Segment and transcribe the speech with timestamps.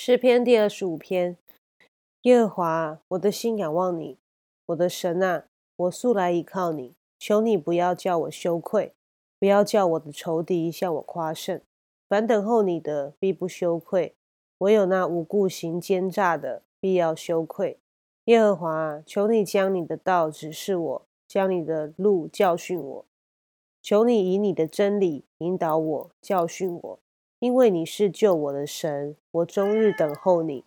[0.00, 1.36] 诗篇第二十五篇，
[2.22, 4.16] 耶和华，我的心仰望你，
[4.66, 8.94] 我的神啊，我素来依靠你，求你不要叫我羞愧，
[9.40, 11.60] 不要叫我的仇敌向我夸胜。
[12.08, 14.12] 凡等候你的，必不羞愧；
[14.58, 17.80] 唯有那无故行奸诈的，必要羞愧。
[18.26, 23.04] 耶和华，求你将你的道指示我，将你的路教训我。
[23.82, 27.00] 求你以你的真理引导我，教训我。
[27.40, 30.64] 因为你是救我的神，我终日等候你，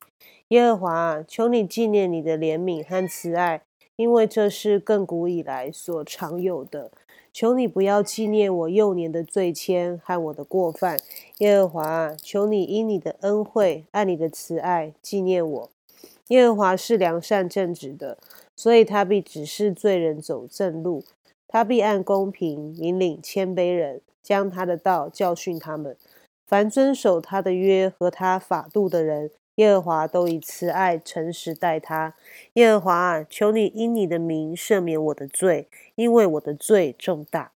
[0.48, 1.24] 耶和华。
[1.28, 3.62] 求你纪念你的怜悯和慈爱，
[3.98, 6.90] 因为这是亘古以来所常有的。
[7.34, 10.98] 求你不要纪念我幼年的罪愆和我的过犯，
[11.40, 12.16] 耶和华。
[12.16, 15.70] 求你因你的恩惠，按你的慈爱纪念我。
[16.28, 18.18] 耶和华是良善正直的，
[18.56, 21.04] 所以他必指示罪人走正路，
[21.50, 25.98] 他必按公平引领谦卑人，将他的道教训他们。
[26.52, 32.14] 凡遵守他的约和他法度的人，耶和华都以慈爱诚实待他。
[32.56, 37.54] 耶和华，求你因你的名赦免我的罪，因为我的罪重大。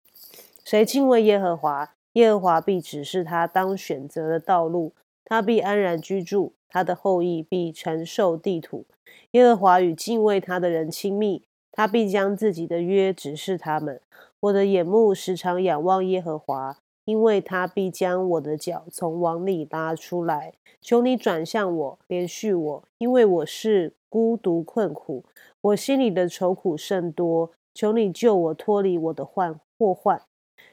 [0.64, 4.94] 谁敬畏耶和华，耶和华必指示他当选择的道路，
[5.26, 8.86] 他必安然居住，他的后裔必承受地土。
[9.32, 11.42] 耶和华与敬畏他的人亲密，
[11.72, 14.00] 他必将自己的约指示他们。
[14.42, 16.78] 我的眼目时常仰望耶和华。
[17.06, 25.24] 因为他必将我的脚从网里拉出来，求你转向我，连续我，因为我是孤独困苦，
[25.62, 27.52] 我心里的愁苦甚多。
[27.74, 30.22] 求你救我脱离我的患祸患，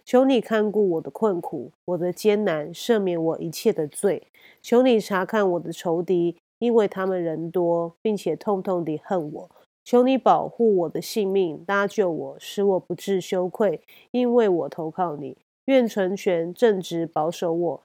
[0.05, 4.28] 求你看顾我的困苦，我的艰难，赦免我一切的罪。
[4.61, 9.50] 求你查看我的仇敌，因为他们人多，并且痛痛地恨我。
[9.83, 15.39] 求你保护我的性命，搭救我，使我不致羞愧，因为我投靠你。
[15.71, 17.83] 愿纯全正直保守我，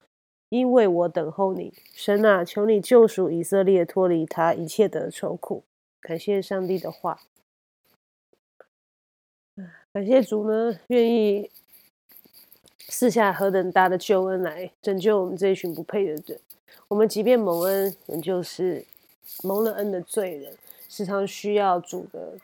[0.50, 5.64] 因为我等候你，神啊，求你救赎以色列，脱离他一切的愁苦。
[6.02, 7.22] 感谢上帝的话，
[9.94, 11.52] 感谢主呢，愿意
[12.88, 16.40] 赐下何等大的救恩来拯救我们这一群不配的人。
[16.88, 18.84] 我们即便蒙恩，仍旧是
[19.44, 20.58] 蒙了恩的罪人，
[20.90, 22.40] 时常需要主的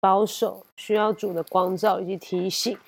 [0.00, 2.78] 保守，需要主的光照以及提醒。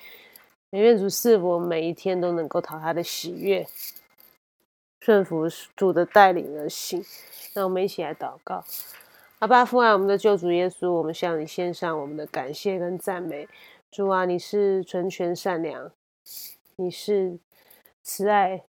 [0.81, 3.66] 愿主赐福，每一天都能够讨他的喜悦，
[5.00, 5.47] 顺服
[5.77, 7.05] 主的带领而行。
[7.53, 8.65] 让我们一起来祷告：
[9.41, 13.47] 阿爸父啊，我们的救主耶稣，我们向你献上我们的感谢跟赞美。
[13.91, 15.93] 主啊，你是纯全善良，
[16.77, 17.39] 你是
[18.03, 18.65] 慈爱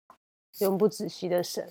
[0.60, 1.68] 永不止息的神。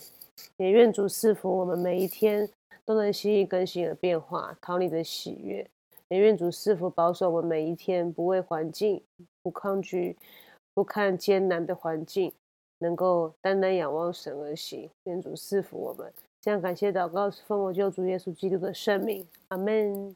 [0.58, 2.50] 也愿主赐福我们每一天
[2.84, 5.70] 都能心意更新而变化，讨你的喜悦。
[6.16, 9.02] 愿主赐福保守我们每一天，不畏环境。
[9.42, 10.16] 不抗拒，
[10.74, 12.32] 不看艰难的环境，
[12.78, 14.90] 能够单单仰望神而行。
[15.04, 20.14] 愿主赐福我们，这样感谢祷告，奉我救主耶稣基督的圣名，阿门。